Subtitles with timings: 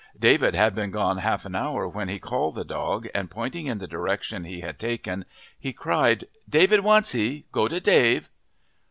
[0.19, 3.77] David had been gone half an hour when he called the dog, and pointing in
[3.77, 5.25] the direction he had taken
[5.59, 8.27] he cried, "Dave wants 'ee go to Dave."